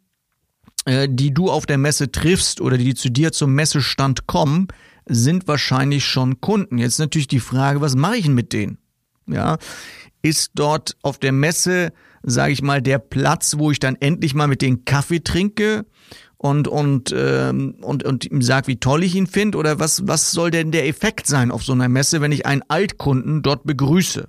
äh, 0.85 1.09
die 1.11 1.35
du 1.35 1.51
auf 1.51 1.67
der 1.67 1.79
Messe 1.79 2.13
triffst 2.13 2.61
oder 2.61 2.79
die 2.79 2.95
zu 2.95 3.11
dir 3.11 3.33
zum 3.33 3.55
Messestand 3.55 4.27
kommen, 4.27 4.69
sind 5.07 5.49
wahrscheinlich 5.49 6.05
schon 6.05 6.41
Kunden. 6.41 6.79
Jetzt 6.79 7.01
natürlich 7.01 7.27
die 7.27 7.41
Frage, 7.41 7.81
was 7.81 7.97
mache 7.97 8.19
ich 8.19 8.25
denn 8.27 8.35
mit 8.35 8.53
denen? 8.53 8.79
Ja, 9.27 9.59
ist 10.23 10.53
dort 10.55 10.97
auf 11.03 11.19
der 11.19 11.33
Messe, 11.33 11.93
sage 12.23 12.53
ich 12.53 12.63
mal, 12.63 12.83
der 12.83 12.99
Platz, 12.99 13.57
wo 13.59 13.71
ich 13.71 13.81
dann 13.81 13.97
endlich 13.97 14.35
mal 14.35 14.47
mit 14.47 14.63
denen 14.63 14.85
Kaffee 14.85 15.21
trinke 15.21 15.87
und 16.43 16.69
und 16.69 17.15
ähm, 17.15 17.75
und 17.83 18.03
und 18.03 18.25
ihm 18.25 18.41
sag, 18.41 18.67
wie 18.67 18.81
toll 18.81 19.05
ich 19.05 19.15
ihn 19.15 19.27
finde 19.27 19.59
oder 19.59 19.79
was 19.79 20.09
was 20.09 20.31
soll 20.31 20.51
denn 20.51 20.71
der 20.71 20.89
Effekt 20.89 21.27
sein 21.27 21.51
auf 21.51 21.63
so 21.63 21.75
einer 21.75 21.91
Messe, 21.91 22.23
wenn 22.23 22.33
ich 22.33 22.47
einen 22.47 22.63
Altkunden 22.67 23.43
dort 23.43 23.65
begrüße? 23.65 24.27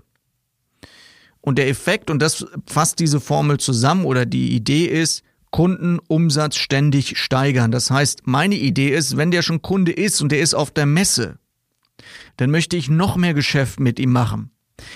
Und 1.39 1.57
der 1.57 1.69
Effekt 1.69 2.09
und 2.09 2.21
das 2.21 2.45
fasst 2.67 2.99
diese 2.99 3.21
Formel 3.21 3.61
zusammen 3.61 4.03
oder 4.03 4.25
die 4.25 4.53
Idee 4.53 4.87
ist 4.87 5.23
Kundenumsatz 5.51 6.57
ständig 6.57 7.17
steigern. 7.17 7.71
Das 7.71 7.89
heißt, 7.89 8.23
meine 8.25 8.55
Idee 8.55 8.89
ist, 8.89 9.15
wenn 9.15 9.31
der 9.31 9.41
schon 9.41 9.61
Kunde 9.61 9.93
ist 9.93 10.21
und 10.21 10.33
der 10.33 10.41
ist 10.41 10.53
auf 10.53 10.69
der 10.69 10.85
Messe, 10.85 11.39
dann 12.35 12.51
möchte 12.51 12.75
ich 12.75 12.89
noch 12.89 13.15
mehr 13.15 13.33
Geschäft 13.33 13.79
mit 13.79 13.99
ihm 14.01 14.11
machen. 14.11 14.51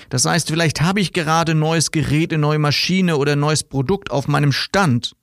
Das 0.10 0.26
heißt, 0.26 0.50
vielleicht 0.50 0.82
habe 0.82 1.00
ich 1.00 1.14
gerade 1.14 1.56
neues 1.56 1.92
Gerät, 1.92 2.34
eine 2.34 2.42
neue 2.42 2.60
Maschine 2.60 3.16
oder 3.16 3.34
ein 3.34 3.40
neues 3.40 3.64
Produkt 3.64 4.12
auf 4.12 4.28
meinem 4.28 4.52
Stand 4.52 5.16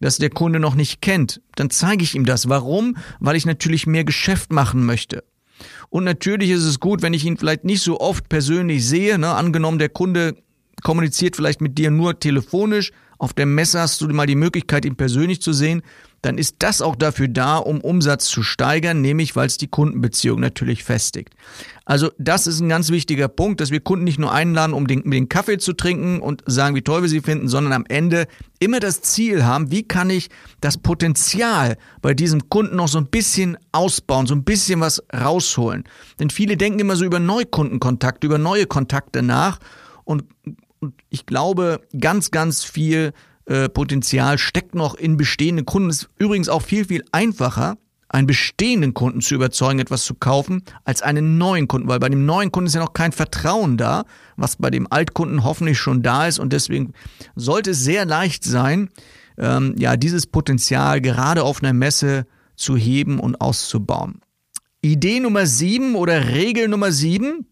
das 0.00 0.18
der 0.18 0.30
Kunde 0.30 0.60
noch 0.60 0.74
nicht 0.74 1.00
kennt, 1.02 1.40
dann 1.54 1.70
zeige 1.70 2.02
ich 2.02 2.14
ihm 2.14 2.24
das. 2.24 2.48
Warum? 2.48 2.96
Weil 3.20 3.36
ich 3.36 3.46
natürlich 3.46 3.86
mehr 3.86 4.04
Geschäft 4.04 4.52
machen 4.52 4.84
möchte. 4.84 5.24
Und 5.88 6.04
natürlich 6.04 6.50
ist 6.50 6.64
es 6.64 6.80
gut, 6.80 7.02
wenn 7.02 7.14
ich 7.14 7.24
ihn 7.24 7.36
vielleicht 7.36 7.64
nicht 7.64 7.82
so 7.82 8.00
oft 8.00 8.28
persönlich 8.28 8.86
sehe. 8.86 9.18
Ne? 9.18 9.28
Angenommen, 9.28 9.78
der 9.78 9.88
Kunde 9.88 10.36
kommuniziert 10.82 11.36
vielleicht 11.36 11.60
mit 11.60 11.78
dir 11.78 11.90
nur 11.90 12.18
telefonisch. 12.20 12.92
Auf 13.18 13.32
der 13.32 13.46
Messe 13.46 13.80
hast 13.80 14.00
du 14.00 14.08
mal 14.08 14.26
die 14.26 14.34
Möglichkeit, 14.34 14.84
ihn 14.84 14.96
persönlich 14.96 15.40
zu 15.40 15.52
sehen. 15.52 15.82
Dann 16.26 16.38
ist 16.38 16.56
das 16.58 16.82
auch 16.82 16.96
dafür 16.96 17.28
da, 17.28 17.56
um 17.56 17.80
Umsatz 17.80 18.26
zu 18.26 18.42
steigern, 18.42 19.00
nämlich 19.00 19.36
weil 19.36 19.46
es 19.46 19.58
die 19.58 19.68
Kundenbeziehung 19.68 20.40
natürlich 20.40 20.82
festigt. 20.82 21.34
Also 21.84 22.10
das 22.18 22.48
ist 22.48 22.58
ein 22.58 22.68
ganz 22.68 22.90
wichtiger 22.90 23.28
Punkt, 23.28 23.60
dass 23.60 23.70
wir 23.70 23.78
Kunden 23.78 24.04
nicht 24.04 24.18
nur 24.18 24.32
einladen, 24.32 24.72
um 24.72 24.88
den, 24.88 25.08
den 25.08 25.28
Kaffee 25.28 25.58
zu 25.58 25.72
trinken 25.72 26.20
und 26.20 26.42
sagen, 26.44 26.74
wie 26.74 26.82
toll 26.82 27.02
wir 27.02 27.08
sie 27.08 27.20
finden, 27.20 27.46
sondern 27.46 27.72
am 27.72 27.84
Ende 27.88 28.26
immer 28.58 28.80
das 28.80 29.02
Ziel 29.02 29.44
haben, 29.44 29.70
wie 29.70 29.84
kann 29.84 30.10
ich 30.10 30.28
das 30.60 30.78
Potenzial 30.78 31.76
bei 32.02 32.12
diesem 32.12 32.48
Kunden 32.48 32.74
noch 32.74 32.88
so 32.88 32.98
ein 32.98 33.06
bisschen 33.06 33.56
ausbauen, 33.70 34.26
so 34.26 34.34
ein 34.34 34.42
bisschen 34.42 34.80
was 34.80 35.04
rausholen. 35.14 35.84
Denn 36.18 36.30
viele 36.30 36.56
denken 36.56 36.80
immer 36.80 36.96
so 36.96 37.04
über 37.04 37.20
Neukundenkontakte, 37.20 38.26
über 38.26 38.38
neue 38.38 38.66
Kontakte 38.66 39.22
nach 39.22 39.60
und, 40.02 40.24
und 40.80 40.94
ich 41.08 41.24
glaube, 41.24 41.82
ganz, 41.96 42.32
ganz 42.32 42.64
viel 42.64 43.12
äh, 43.46 43.68
Potenzial 43.68 44.38
steckt 44.38 44.74
noch 44.74 44.94
in 44.94 45.16
bestehenden 45.16 45.66
Kunden. 45.66 45.90
Es 45.90 46.02
ist 46.02 46.08
übrigens 46.18 46.48
auch 46.48 46.62
viel, 46.62 46.84
viel 46.84 47.04
einfacher, 47.12 47.78
einen 48.08 48.26
bestehenden 48.26 48.94
Kunden 48.94 49.20
zu 49.20 49.34
überzeugen, 49.34 49.78
etwas 49.78 50.04
zu 50.04 50.14
kaufen, 50.14 50.62
als 50.84 51.02
einen 51.02 51.38
neuen 51.38 51.68
Kunden, 51.68 51.88
weil 51.88 51.98
bei 51.98 52.08
dem 52.08 52.24
neuen 52.24 52.52
Kunden 52.52 52.66
ist 52.66 52.74
ja 52.74 52.80
noch 52.80 52.92
kein 52.92 53.12
Vertrauen 53.12 53.76
da, 53.76 54.04
was 54.36 54.56
bei 54.56 54.70
dem 54.70 54.90
Altkunden 54.90 55.44
hoffentlich 55.44 55.78
schon 55.78 56.02
da 56.02 56.26
ist 56.26 56.38
und 56.38 56.52
deswegen 56.52 56.92
sollte 57.34 57.70
es 57.70 57.82
sehr 57.82 58.04
leicht 58.04 58.44
sein, 58.44 58.90
ähm, 59.38 59.74
ja, 59.78 59.96
dieses 59.96 60.26
Potenzial 60.26 61.00
gerade 61.00 61.42
auf 61.42 61.62
einer 61.62 61.72
Messe 61.72 62.26
zu 62.54 62.76
heben 62.76 63.20
und 63.20 63.40
auszubauen. 63.40 64.20
Idee 64.82 65.20
Nummer 65.20 65.46
sieben 65.46 65.94
oder 65.94 66.28
Regel 66.28 66.68
Nummer 66.68 66.92
sieben, 66.92 67.46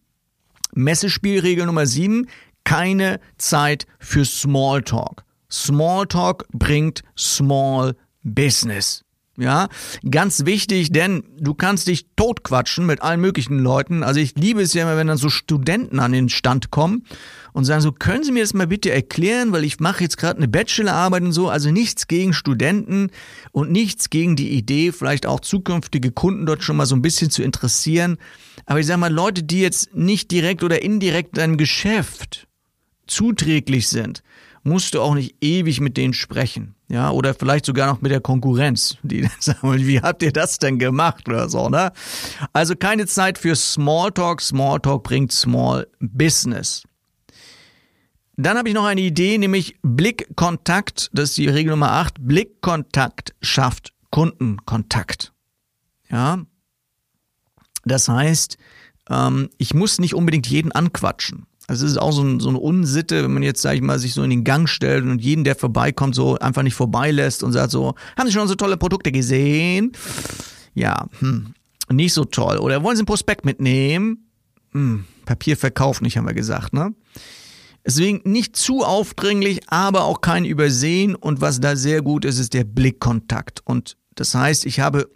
Messespielregel 0.72 1.66
Nummer 1.66 1.86
sieben, 1.86 2.26
keine 2.64 3.20
Zeit 3.38 3.86
für 3.98 4.24
Smalltalk. 4.24 5.24
Smalltalk 5.54 6.46
bringt 6.52 7.02
Small 7.16 7.94
Business. 8.24 9.04
Ja, 9.36 9.68
ganz 10.08 10.44
wichtig, 10.46 10.92
denn 10.92 11.24
du 11.40 11.54
kannst 11.54 11.88
dich 11.88 12.06
totquatschen 12.14 12.86
mit 12.86 13.02
allen 13.02 13.20
möglichen 13.20 13.58
Leuten. 13.58 14.04
Also 14.04 14.20
ich 14.20 14.36
liebe 14.36 14.62
es 14.62 14.74
ja 14.74 14.84
immer, 14.84 14.96
wenn 14.96 15.08
dann 15.08 15.16
so 15.16 15.28
Studenten 15.28 15.98
an 15.98 16.12
den 16.12 16.28
Stand 16.28 16.70
kommen 16.70 17.04
und 17.52 17.64
sagen 17.64 17.80
so, 17.80 17.90
können 17.90 18.22
Sie 18.22 18.30
mir 18.30 18.44
das 18.44 18.54
mal 18.54 18.68
bitte 18.68 18.92
erklären, 18.92 19.50
weil 19.50 19.64
ich 19.64 19.80
mache 19.80 20.04
jetzt 20.04 20.18
gerade 20.18 20.36
eine 20.36 20.46
Bachelorarbeit 20.46 21.24
und 21.24 21.32
so. 21.32 21.48
Also 21.48 21.72
nichts 21.72 22.06
gegen 22.06 22.32
Studenten 22.32 23.10
und 23.50 23.72
nichts 23.72 24.08
gegen 24.08 24.36
die 24.36 24.50
Idee, 24.50 24.92
vielleicht 24.92 25.26
auch 25.26 25.40
zukünftige 25.40 26.12
Kunden 26.12 26.46
dort 26.46 26.62
schon 26.62 26.76
mal 26.76 26.86
so 26.86 26.94
ein 26.94 27.02
bisschen 27.02 27.30
zu 27.30 27.42
interessieren. 27.42 28.18
Aber 28.66 28.78
ich 28.78 28.86
sage 28.86 29.00
mal, 29.00 29.12
Leute, 29.12 29.42
die 29.42 29.60
jetzt 29.60 29.96
nicht 29.96 30.30
direkt 30.30 30.62
oder 30.62 30.82
indirekt 30.82 31.38
deinem 31.38 31.56
Geschäft 31.56 32.46
zuträglich 33.08 33.88
sind, 33.88 34.22
musst 34.64 34.94
du 34.94 35.00
auch 35.00 35.14
nicht 35.14 35.36
ewig 35.40 35.80
mit 35.80 35.96
denen 35.96 36.14
sprechen. 36.14 36.74
Ja, 36.88 37.10
oder 37.10 37.34
vielleicht 37.34 37.66
sogar 37.66 37.86
noch 37.92 38.00
mit 38.00 38.10
der 38.10 38.20
Konkurrenz, 38.20 38.96
die 39.02 39.28
sagen, 39.40 39.86
wie 39.86 40.00
habt 40.00 40.22
ihr 40.22 40.32
das 40.32 40.58
denn 40.58 40.78
gemacht 40.78 41.28
oder 41.28 41.48
so, 41.48 41.68
ne? 41.68 41.92
Also 42.52 42.74
keine 42.74 43.06
Zeit 43.06 43.38
für 43.38 43.54
Smalltalk. 43.54 44.40
Smalltalk 44.40 45.02
bringt 45.02 45.32
Small 45.32 45.86
Business. 46.00 46.82
Dann 48.36 48.58
habe 48.58 48.68
ich 48.68 48.74
noch 48.74 48.84
eine 48.84 49.00
Idee, 49.00 49.38
nämlich 49.38 49.76
Blickkontakt. 49.82 51.10
Das 51.12 51.30
ist 51.30 51.38
die 51.38 51.48
Regel 51.48 51.70
Nummer 51.70 51.92
8. 51.92 52.16
Blickkontakt 52.20 53.34
schafft 53.40 53.92
Kundenkontakt. 54.10 55.32
Ja. 56.10 56.44
Das 57.84 58.08
heißt, 58.08 58.56
ähm, 59.10 59.50
ich 59.58 59.74
muss 59.74 60.00
nicht 60.00 60.14
unbedingt 60.14 60.46
jeden 60.46 60.72
anquatschen. 60.72 61.46
Also 61.66 61.86
es 61.86 61.92
ist 61.92 61.98
auch 61.98 62.12
so, 62.12 62.22
ein, 62.22 62.40
so 62.40 62.50
eine 62.50 62.58
Unsitte, 62.58 63.24
wenn 63.24 63.32
man 63.32 63.42
jetzt, 63.42 63.62
sag 63.62 63.74
ich 63.74 63.80
mal, 63.80 63.98
sich 63.98 64.12
so 64.12 64.22
in 64.22 64.30
den 64.30 64.44
Gang 64.44 64.68
stellt 64.68 65.04
und 65.04 65.22
jeden, 65.22 65.44
der 65.44 65.56
vorbeikommt, 65.56 66.14
so 66.14 66.38
einfach 66.38 66.62
nicht 66.62 66.74
vorbeilässt 66.74 67.42
und 67.42 67.52
sagt 67.52 67.70
so, 67.70 67.94
haben 68.18 68.26
Sie 68.26 68.32
schon 68.32 68.48
so 68.48 68.54
tolle 68.54 68.76
Produkte 68.76 69.12
gesehen? 69.12 69.92
Ja, 70.74 71.08
hm, 71.20 71.54
nicht 71.90 72.12
so 72.12 72.24
toll. 72.24 72.58
Oder 72.58 72.82
wollen 72.82 72.96
Sie 72.96 73.02
ein 73.02 73.06
Prospekt 73.06 73.46
mitnehmen? 73.46 74.28
Hm, 74.72 75.04
Papierverkauf 75.24 76.02
nicht, 76.02 76.18
haben 76.18 76.26
wir 76.26 76.34
gesagt, 76.34 76.74
ne? 76.74 76.94
Deswegen 77.86 78.20
nicht 78.24 78.56
zu 78.56 78.82
aufdringlich, 78.82 79.68
aber 79.68 80.04
auch 80.04 80.22
kein 80.22 80.46
Übersehen. 80.46 81.14
Und 81.14 81.40
was 81.40 81.60
da 81.60 81.76
sehr 81.76 82.00
gut 82.00 82.24
ist, 82.24 82.38
ist 82.38 82.54
der 82.54 82.64
Blickkontakt. 82.64 83.60
Und 83.64 83.96
das 84.14 84.34
heißt, 84.34 84.64
ich 84.64 84.80
habe 84.80 85.10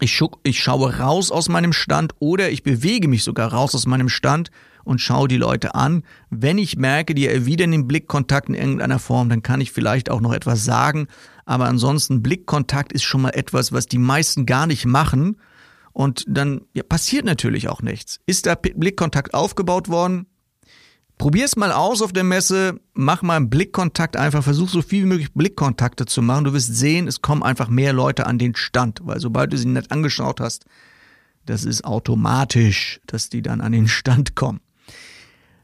ich 0.00 0.12
schaue 0.60 0.98
raus 0.98 1.30
aus 1.30 1.48
meinem 1.48 1.72
Stand 1.72 2.12
oder 2.18 2.50
ich 2.50 2.62
bewege 2.62 3.08
mich 3.08 3.24
sogar 3.24 3.52
raus 3.52 3.74
aus 3.74 3.86
meinem 3.86 4.10
Stand 4.10 4.50
und 4.86 5.00
schaue 5.00 5.28
die 5.28 5.36
Leute 5.36 5.74
an. 5.74 6.04
Wenn 6.30 6.58
ich 6.58 6.76
merke, 6.76 7.14
die 7.14 7.26
erwidern 7.26 7.72
den 7.72 7.86
Blickkontakt 7.86 8.48
in 8.48 8.54
irgendeiner 8.54 8.98
Form, 8.98 9.28
dann 9.28 9.42
kann 9.42 9.60
ich 9.60 9.72
vielleicht 9.72 10.10
auch 10.10 10.20
noch 10.20 10.32
etwas 10.32 10.64
sagen. 10.64 11.08
Aber 11.44 11.66
ansonsten 11.66 12.22
Blickkontakt 12.22 12.92
ist 12.92 13.02
schon 13.02 13.22
mal 13.22 13.30
etwas, 13.30 13.72
was 13.72 13.86
die 13.86 13.98
meisten 13.98 14.46
gar 14.46 14.66
nicht 14.66 14.86
machen. 14.86 15.38
Und 15.92 16.24
dann 16.28 16.62
ja, 16.72 16.82
passiert 16.82 17.24
natürlich 17.24 17.68
auch 17.68 17.82
nichts. 17.82 18.20
Ist 18.26 18.46
da 18.46 18.54
Blickkontakt 18.54 19.34
aufgebaut 19.34 19.88
worden? 19.88 20.26
Probier's 21.18 21.56
mal 21.56 21.72
aus 21.72 22.02
auf 22.02 22.12
der 22.12 22.24
Messe, 22.24 22.78
mach 22.92 23.22
mal 23.22 23.36
einen 23.36 23.48
Blickkontakt 23.48 24.18
einfach, 24.18 24.44
versuch 24.44 24.68
so 24.68 24.82
viel 24.82 25.04
wie 25.04 25.08
möglich 25.08 25.32
Blickkontakte 25.32 26.04
zu 26.04 26.20
machen. 26.20 26.44
Du 26.44 26.52
wirst 26.52 26.74
sehen, 26.76 27.08
es 27.08 27.22
kommen 27.22 27.42
einfach 27.42 27.68
mehr 27.68 27.94
Leute 27.94 28.26
an 28.26 28.38
den 28.38 28.54
Stand, 28.54 29.00
weil 29.04 29.18
sobald 29.18 29.52
du 29.52 29.56
sie 29.56 29.66
nicht 29.66 29.90
angeschaut 29.90 30.40
hast, 30.40 30.66
das 31.46 31.64
ist 31.64 31.84
automatisch, 31.84 33.00
dass 33.06 33.30
die 33.30 33.40
dann 33.40 33.62
an 33.62 33.72
den 33.72 33.88
Stand 33.88 34.34
kommen. 34.34 34.60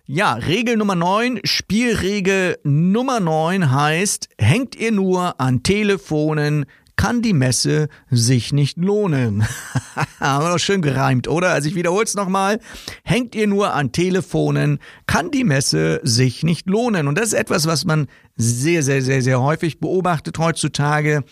Ja, 0.04 0.34
Regel 0.34 0.76
Nummer 0.76 0.96
9, 0.96 1.42
Spielregel 1.44 2.58
Nummer 2.64 3.20
9 3.20 3.70
heißt, 3.70 4.30
hängt 4.36 4.74
ihr 4.74 4.90
nur 4.90 5.40
an 5.40 5.62
Telefonen, 5.62 6.66
kann 6.96 7.22
die 7.22 7.32
Messe 7.32 7.88
sich 8.10 8.52
nicht 8.52 8.78
lohnen. 8.78 9.46
Haben 10.20 10.44
wir 10.44 10.50
doch 10.50 10.58
schön 10.58 10.82
gereimt, 10.82 11.28
oder? 11.28 11.50
Also 11.50 11.68
ich 11.68 11.76
wiederhole 11.76 12.02
es 12.02 12.14
nochmal. 12.14 12.58
Hängt 13.04 13.36
ihr 13.36 13.46
nur 13.46 13.74
an 13.74 13.92
Telefonen, 13.92 14.80
kann 15.06 15.30
die 15.30 15.44
Messe 15.44 16.00
sich 16.02 16.42
nicht 16.42 16.68
lohnen. 16.68 17.06
Und 17.06 17.16
das 17.16 17.28
ist 17.28 17.34
etwas, 17.34 17.68
was 17.68 17.84
man 17.84 18.08
sehr, 18.34 18.82
sehr, 18.82 19.02
sehr, 19.02 19.22
sehr 19.22 19.40
häufig 19.40 19.78
beobachtet 19.78 20.36
heutzutage. 20.36 21.22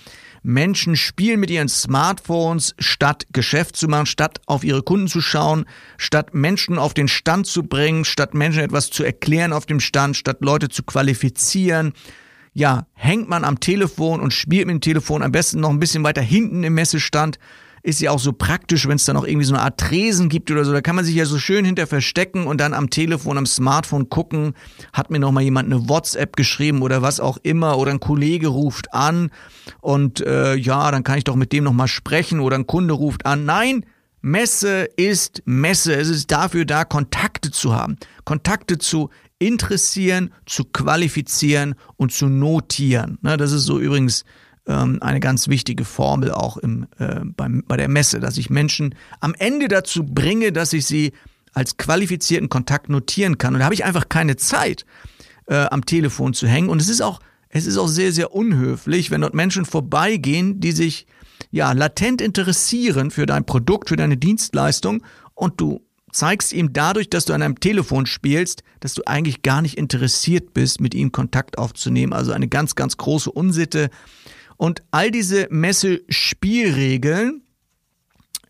Menschen 0.43 0.97
spielen 0.97 1.41
mit 1.41 1.51
ihren 1.51 1.69
Smartphones, 1.69 2.75
statt 2.79 3.27
Geschäft 3.33 3.77
zu 3.77 3.89
machen, 3.89 4.07
statt 4.07 4.41
auf 4.47 4.65
ihre 4.65 4.83
Kunden 4.83 5.09
zu 5.09 5.21
schauen, 5.21 5.67
statt 5.99 6.35
Menschen 6.35 6.79
auf 6.79 6.95
den 6.95 7.09
Stand 7.09 7.47
zu 7.47 7.63
bringen, 7.63 8.05
statt 8.05 8.35
Menschen 8.35 8.63
etwas 8.63 8.91
zu 8.91 9.05
erklären 9.05 9.53
auf 9.53 9.67
dem 9.67 9.81
Stand, 9.81 10.17
statt 10.17 10.39
Leute 10.41 10.69
zu 10.69 10.83
qualifizieren. 10.83 11.93
Ja, 12.53 12.87
hängt 12.95 13.29
man 13.29 13.45
am 13.45 13.61
Telefon 13.61 14.21
und 14.21 14.33
spielt 14.33 14.67
mit 14.67 14.75
dem 14.75 14.81
Telefon 14.81 15.23
am 15.23 15.33
besten 15.33 15.61
noch 15.61 15.71
ein 15.71 15.79
bisschen 15.79 16.05
weiter 16.05 16.23
hinten 16.23 16.65
im 16.65 16.75
Messestand 16.75 17.39
ist 17.83 18.01
ja 18.01 18.11
auch 18.11 18.19
so 18.19 18.33
praktisch, 18.33 18.87
wenn 18.87 18.97
es 18.97 19.05
da 19.05 19.13
noch 19.13 19.27
irgendwie 19.27 19.47
so 19.47 19.55
eine 19.55 19.63
Art 19.63 19.79
Tresen 19.79 20.29
gibt 20.29 20.51
oder 20.51 20.65
so. 20.65 20.73
Da 20.73 20.81
kann 20.81 20.97
man 20.97 21.05
sich 21.05 21.15
ja 21.15 21.25
so 21.25 21.39
schön 21.39 21.65
hinter 21.65 21.87
verstecken 21.87 22.47
und 22.47 22.61
dann 22.61 22.75
am 22.75 22.91
Telefon, 22.91 23.39
am 23.39 23.47
Smartphone 23.47 24.09
gucken, 24.09 24.55
hat 24.93 25.11
mir 25.11 25.19
noch 25.19 25.33
mal 25.33 25.41
jemand 25.41 25.73
eine 25.73 25.89
WhatsApp 25.89 26.37
geschrieben 26.37 26.83
oder 26.83 27.03
was 27.03 27.21
auch 27.21 27.39
immer 27.43 27.79
oder 27.79 27.91
ein 27.93 28.01
Kollege 28.01 28.49
ruft 28.49 28.93
an 28.93 29.31
und 29.81 30.21
äh, 30.21 30.55
ja, 30.55 30.91
dann 30.91 31.05
kann 31.05 31.19
ich 31.19 31.25
doch 31.25 31.37
mit 31.37 31.53
dem 31.53 31.65
noch 31.65 31.73
mal 31.73 31.89
sprechen 31.89 32.41
oder 32.41 32.57
ein 32.57 32.67
Kunde 32.67 32.95
ruft 32.95 33.25
an. 33.25 33.45
Nein, 33.45 33.87
Messe 34.21 34.89
ist 34.97 35.43
Messe. 35.47 35.95
Es 35.95 36.09
ist 36.09 36.31
dafür 36.31 36.65
da, 36.67 36.85
Kontakte 36.85 37.51
zu 37.51 37.75
haben, 37.75 37.97
Kontakte 38.25 38.79
zu 38.79 39.09
interessieren, 39.39 40.33
zu 40.45 40.65
qualifizieren 40.65 41.75
und 41.97 42.13
zu 42.13 42.27
notieren. 42.27 43.19
Ne, 43.23 43.37
das 43.37 43.53
ist 43.53 43.65
so 43.65 43.81
übrigens 43.81 44.25
ähm, 44.67 44.99
eine 45.01 45.21
ganz 45.21 45.49
wichtige 45.49 45.85
Formel 45.85 46.31
auch 46.33 46.57
im, 46.57 46.87
äh, 46.99 47.21
beim, 47.25 47.65
bei 47.67 47.77
der 47.77 47.89
Messe, 47.89 48.21
dass 48.21 48.37
ich 48.37 48.51
Menschen 48.51 48.95
am 49.21 49.35
Ende 49.39 49.69
dazu 49.69 50.05
bringe, 50.05 50.53
dass 50.53 50.73
ich 50.73 50.87
sie 50.87 51.13
als 51.53 51.77
qualifizierten 51.77 52.49
Kontakt 52.49 52.89
notieren 52.89 53.39
kann. 53.39 53.55
Und 53.55 53.61
da 53.61 53.65
habe 53.65 53.75
ich 53.75 53.85
einfach 53.85 54.09
keine 54.09 54.37
Zeit, 54.37 54.85
äh, 55.47 55.67
am 55.71 55.85
Telefon 55.85 56.35
zu 56.35 56.47
hängen. 56.47 56.69
Und 56.69 56.81
es 56.81 56.89
ist 56.89 57.01
auch, 57.01 57.21
es 57.49 57.67
ist 57.67 57.77
auch 57.77 57.89
sehr, 57.89 58.13
sehr 58.13 58.33
unhöflich, 58.33 59.11
wenn 59.11 59.21
dort 59.21 59.35
Menschen 59.35 59.65
vorbeigehen, 59.65 60.61
die 60.61 60.73
sich 60.73 61.07
ja 61.51 61.73
latent 61.73 62.21
interessieren 62.21 63.11
für 63.11 63.27
dein 63.27 63.45
Produkt, 63.45 63.89
für 63.89 63.97
deine 63.97 64.17
Dienstleistung 64.17 65.03
und 65.35 65.61
du 65.61 65.81
zeigst 66.13 66.53
ihm 66.53 66.73
dadurch, 66.73 67.09
dass 67.09 67.25
du 67.25 67.33
an 67.33 67.43
einem 67.43 67.61
Telefon 67.61 68.07
spielst, 68.07 68.63
dass 68.81 68.95
du 68.95 69.03
eigentlich 69.07 69.43
gar 69.43 69.63
nicht 69.63 69.79
interessiert 69.79 70.55
bist, 70.55 70.81
mit 70.81 70.95
ihm 70.95 71.13
Kontakt 71.13 71.59
aufzunehmen. 71.59 72.13
Also 72.13 72.33
eine 72.33 72.49
ganz, 72.49 72.75
ganz 72.75 72.97
große 72.97 73.31
Unsitte. 73.31 73.91
Und 74.61 74.83
all 74.91 75.11
diese 75.11 75.49
Messespielregeln 75.49 77.41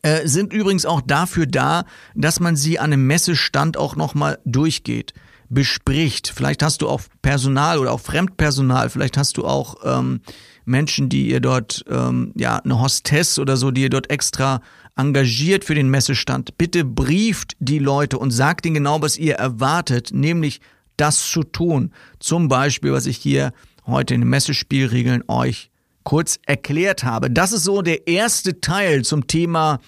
äh, 0.02 0.26
sind 0.26 0.52
übrigens 0.52 0.84
auch 0.84 1.02
dafür 1.02 1.46
da, 1.46 1.84
dass 2.16 2.40
man 2.40 2.56
sie 2.56 2.80
an 2.80 2.92
einem 2.92 3.06
Messestand 3.06 3.76
auch 3.76 3.94
nochmal 3.94 4.40
durchgeht 4.44 5.14
bespricht. 5.48 6.32
Vielleicht 6.34 6.64
hast 6.64 6.82
du 6.82 6.88
auch 6.88 7.02
Personal 7.22 7.78
oder 7.78 7.92
auch 7.92 8.00
Fremdpersonal, 8.00 8.90
vielleicht 8.90 9.16
hast 9.16 9.36
du 9.36 9.44
auch 9.44 9.76
ähm, 9.84 10.22
Menschen, 10.64 11.10
die 11.10 11.28
ihr 11.28 11.38
dort, 11.38 11.84
ähm, 11.88 12.32
ja, 12.34 12.56
eine 12.56 12.80
Hostess 12.80 13.38
oder 13.38 13.56
so, 13.56 13.70
die 13.70 13.82
ihr 13.82 13.90
dort 13.90 14.10
extra 14.10 14.62
engagiert 14.96 15.64
für 15.64 15.76
den 15.76 15.90
Messestand. 15.90 16.58
Bitte 16.58 16.84
brieft 16.84 17.56
die 17.60 17.78
Leute 17.78 18.18
und 18.18 18.32
sagt 18.32 18.66
ihnen 18.66 18.74
genau, 18.74 19.00
was 19.00 19.16
ihr 19.16 19.34
erwartet, 19.36 20.10
nämlich 20.12 20.60
das 20.96 21.30
zu 21.30 21.44
tun. 21.44 21.92
Zum 22.18 22.48
Beispiel, 22.48 22.90
was 22.90 23.06
ich 23.06 23.18
hier 23.18 23.52
heute 23.86 24.14
in 24.14 24.22
den 24.22 24.30
Messespielregeln 24.30 25.22
euch 25.28 25.69
kurz 26.04 26.38
erklärt 26.46 27.04
habe. 27.04 27.30
Das 27.30 27.52
ist 27.52 27.64
so 27.64 27.82
der 27.82 28.06
erste 28.06 28.60
Teil 28.60 29.04
zum 29.04 29.26
Thema 29.26 29.80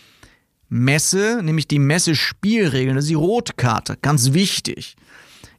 Messe, 0.68 1.40
nämlich 1.42 1.68
die 1.68 1.78
Messe-Spielregeln. 1.78 2.96
Das 2.96 3.04
ist 3.04 3.10
die 3.10 3.14
Rotkarte, 3.14 3.96
ganz 4.00 4.32
wichtig. 4.32 4.96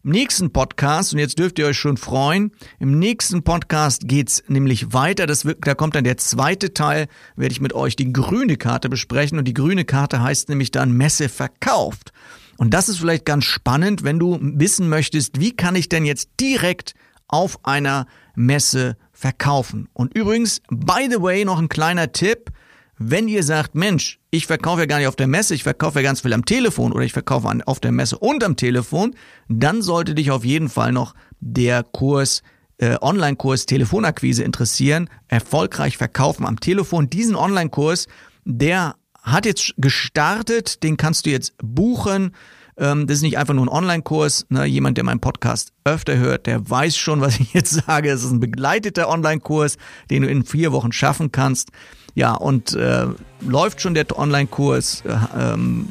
Im 0.04 0.12
nächsten 0.12 0.52
Podcast, 0.52 1.14
und 1.14 1.20
jetzt 1.20 1.40
dürft 1.40 1.60
ihr 1.60 1.66
euch 1.66 1.78
schon 1.78 1.96
freuen, 1.96 2.52
im 2.80 3.00
nächsten 3.00 3.44
Podcast 3.44 4.02
geht's 4.06 4.44
nämlich 4.50 4.92
weiter. 4.92 5.28
Das 5.28 5.48
da 5.62 5.76
kommt 5.76 5.96
dann 5.96 6.04
der 6.04 6.18
zweite 6.18 6.74
Teil, 6.74 7.08
werde 7.38 7.54
ich 7.54 7.62
mit 7.62 7.74
euch 7.74 7.96
die 7.96 8.12
grüne 8.12 8.58
Karte 8.58 8.90
besprechen. 8.90 9.38
Und 9.38 9.46
die 9.46 9.54
grüne 9.54 9.86
Karte 9.86 10.22
heißt 10.22 10.50
nämlich 10.50 10.72
dann 10.72 10.92
Messe 10.92 11.30
verkauft. 11.30 12.12
Und 12.58 12.74
das 12.74 12.90
ist 12.90 12.98
vielleicht 12.98 13.26
ganz 13.26 13.46
spannend, 13.46 14.04
wenn 14.04 14.20
du 14.20 14.40
wissen 14.42 14.90
möchtest, 14.90 15.40
wie 15.40 15.56
kann 15.56 15.76
ich 15.76 15.88
denn 15.90 16.06
jetzt 16.06 16.32
direkt 16.40 16.96
auf 17.28 17.66
einer 17.66 18.06
Messe 18.36 18.98
verkaufen. 19.24 19.88
Und 19.94 20.14
übrigens, 20.18 20.62
by 20.70 21.08
the 21.10 21.22
way, 21.22 21.46
noch 21.46 21.58
ein 21.58 21.70
kleiner 21.70 22.12
Tipp. 22.12 22.52
Wenn 22.98 23.30
ihr 23.30 23.42
sagt, 23.44 23.74
Mensch, 23.74 24.20
ich 24.32 24.48
verkaufe 24.48 24.82
ja 24.82 24.86
gar 24.86 24.98
nicht 24.98 25.08
auf 25.08 25.16
der 25.16 25.28
Messe, 25.28 25.56
ich 25.56 25.64
verkaufe 25.64 26.00
ja 26.00 26.04
ganz 26.04 26.20
viel 26.20 26.34
am 26.34 26.44
Telefon 26.44 26.92
oder 26.92 27.06
ich 27.06 27.14
verkaufe 27.14 27.50
auf 27.66 27.80
der 27.80 27.94
Messe 27.94 28.18
und 28.18 28.44
am 28.44 28.58
Telefon, 28.58 29.16
dann 29.48 29.82
sollte 29.82 30.14
dich 30.14 30.30
auf 30.30 30.44
jeden 30.44 30.68
Fall 30.68 30.92
noch 30.92 31.16
der 31.40 31.84
Kurs 31.84 32.44
äh, 32.80 32.98
Online-Kurs 33.00 33.66
Telefonakquise 33.66 34.44
interessieren. 34.44 35.10
Erfolgreich 35.30 35.96
verkaufen 35.96 36.46
am 36.46 36.60
Telefon. 36.60 37.10
Diesen 37.10 37.38
Online-Kurs, 37.38 38.08
der 38.44 38.96
hat 39.22 39.46
jetzt 39.46 39.74
gestartet, 39.78 40.84
den 40.84 40.98
kannst 40.98 41.26
du 41.26 41.30
jetzt 41.30 41.54
buchen. 41.64 42.36
Ähm, 42.78 43.08
das 43.08 43.18
ist 43.18 43.24
nicht 43.24 43.38
einfach 43.38 43.54
nur 43.54 43.66
ein 43.66 43.70
Online-Kurs. 43.70 44.46
Ne? 44.50 44.66
Jemand, 44.66 44.98
der 44.98 45.04
meinen 45.04 45.20
Podcast 45.20 45.74
öfter 45.84 46.18
hört, 46.18 46.48
der 46.48 46.70
weiß 46.70 46.96
schon, 46.98 47.22
was 47.22 47.40
ich 47.40 47.54
jetzt 47.54 47.72
sage. 47.88 48.10
Es 48.10 48.24
ist 48.24 48.32
ein 48.32 48.40
begleiteter 48.40 49.10
Online-Kurs, 49.10 49.78
den 50.10 50.24
du 50.24 50.30
in 50.30 50.44
vier 50.44 50.72
Wochen 50.72 50.92
schaffen 50.92 51.32
kannst. 51.32 51.70
Ja, 52.16 52.34
und 52.34 52.74
äh, 52.74 53.06
läuft 53.42 53.82
schon 53.82 53.94
der 53.94 54.18
Online-Kurs. 54.18 55.04
Äh, 55.06 55.16
ähm, 55.38 55.88